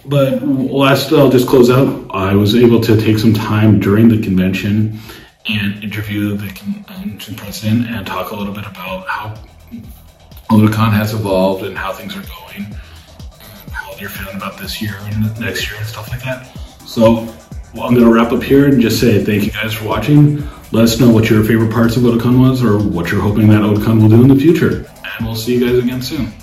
but 0.06 0.42
last, 0.44 1.12
I'll 1.12 1.30
just 1.30 1.48
close 1.48 1.70
out. 1.70 2.08
I 2.12 2.36
was 2.36 2.56
able 2.56 2.82
to 2.82 3.00
take 3.00 3.18
some 3.20 3.34
time 3.34 3.80
during 3.80 4.08
the 4.08 4.22
convention 4.22 5.00
and 5.48 5.84
interview 5.84 6.36
the 6.38 6.48
convention 6.54 7.36
president 7.36 7.88
and 7.88 8.06
talk 8.06 8.32
a 8.32 8.36
little 8.36 8.54
bit 8.54 8.66
about 8.66 9.08
how 9.08 9.36
Otakon 10.50 10.92
has 10.92 11.14
evolved 11.14 11.64
and 11.64 11.78
how 11.78 11.94
things 11.94 12.16
are 12.16 12.24
going, 12.24 12.66
and 12.66 13.72
how 13.72 13.94
they're 13.96 14.10
feeling 14.10 14.36
about 14.36 14.58
this 14.58 14.82
year 14.82 14.96
and 15.02 15.40
next 15.40 15.70
year 15.70 15.78
and 15.78 15.88
stuff 15.88 16.10
like 16.10 16.22
that. 16.24 16.46
So 16.86 17.28
well, 17.74 17.86
I'm 17.86 17.94
going 17.94 18.06
to 18.06 18.14
wrap 18.14 18.34
up 18.34 18.44
here 18.44 18.68
and 18.68 18.82
just 18.82 19.00
say 19.00 19.24
thank 19.24 19.46
you 19.46 19.52
guys 19.52 19.74
for 19.74 19.86
watching. 19.86 20.44
Let 20.74 20.84
us 20.84 21.00
know 21.00 21.10
what 21.10 21.30
your 21.30 21.44
favorite 21.44 21.72
parts 21.72 21.96
of 21.96 22.04
Otakon 22.04 22.40
was 22.40 22.62
or 22.62 22.78
what 22.78 23.12
you're 23.12 23.22
hoping 23.22 23.48
that 23.48 23.62
Otakon 23.62 24.02
will 24.02 24.10
do 24.10 24.22
in 24.22 24.28
the 24.28 24.36
future. 24.36 24.86
And 25.18 25.26
we'll 25.26 25.36
see 25.36 25.58
you 25.58 25.66
guys 25.66 25.82
again 25.82 26.02
soon. 26.02 26.34